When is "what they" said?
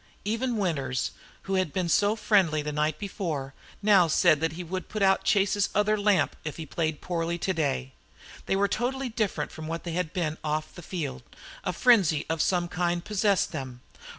9.67-9.91